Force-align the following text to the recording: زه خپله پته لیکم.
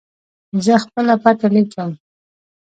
زه 0.65 0.73
خپله 0.83 1.13
پته 1.23 1.47
لیکم. 1.53 1.89